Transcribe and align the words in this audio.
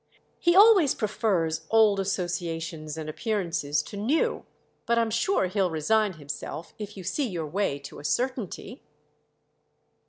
"He 0.39 0.55
always 0.55 0.95
prefers 0.95 1.67
old 1.69 1.99
associations 1.99 2.97
and 2.97 3.07
appearances 3.07 3.83
to 3.83 3.95
new; 3.95 4.45
but 4.87 4.97
I'm 4.97 5.11
sure 5.11 5.45
he'll 5.45 5.69
resign 5.69 6.13
himself 6.13 6.73
if 6.79 6.97
you 6.97 7.03
see 7.03 7.29
your 7.29 7.45
way 7.45 7.77
to 7.77 7.99
a 7.99 8.03
certainty." 8.03 8.81